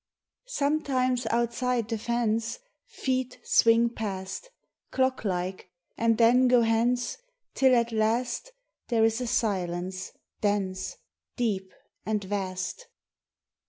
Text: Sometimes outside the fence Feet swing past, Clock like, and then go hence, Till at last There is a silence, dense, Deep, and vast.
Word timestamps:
Sometimes 0.47 1.27
outside 1.29 1.87
the 1.87 1.97
fence 1.99 2.57
Feet 2.87 3.39
swing 3.43 3.87
past, 3.91 4.49
Clock 4.89 5.23
like, 5.23 5.69
and 5.95 6.17
then 6.17 6.47
go 6.47 6.61
hence, 6.63 7.19
Till 7.53 7.75
at 7.75 7.91
last 7.91 8.51
There 8.87 9.05
is 9.05 9.21
a 9.21 9.27
silence, 9.27 10.11
dense, 10.41 10.97
Deep, 11.37 11.71
and 12.03 12.23
vast. 12.23 12.87